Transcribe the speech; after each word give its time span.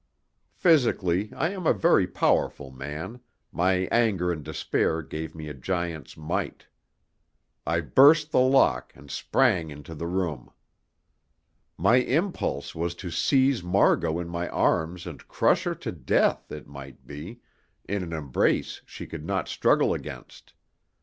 Physically 0.55 1.31
I 1.35 1.49
am 1.51 1.67
a 1.67 1.73
very 1.77 2.07
powerful 2.07 2.71
man 2.71 3.19
my 3.51 3.87
anger 3.91 4.31
and 4.31 4.43
despair 4.43 5.03
gave 5.03 5.35
me 5.35 5.47
a 5.47 5.53
giant's 5.53 6.17
might. 6.17 6.65
I 7.67 7.81
burst 7.81 8.31
the 8.31 8.39
lock, 8.39 8.91
and 8.95 9.11
sprang 9.11 9.69
into 9.69 9.93
the 9.93 10.07
room. 10.07 10.49
My 11.77 11.97
impulse 11.97 12.73
was 12.73 12.95
to 12.95 13.11
seize 13.11 13.61
Margot 13.61 14.17
in 14.17 14.27
my 14.27 14.49
arms 14.49 15.05
and 15.05 15.27
crush 15.27 15.65
her 15.65 15.75
to 15.75 15.91
death, 15.91 16.51
it 16.51 16.65
might 16.65 17.05
be, 17.05 17.41
in 17.87 18.01
an 18.01 18.11
embrace 18.11 18.81
she 18.87 19.05
could 19.05 19.23
not 19.23 19.47
struggle 19.49 19.93
against. 19.93 20.53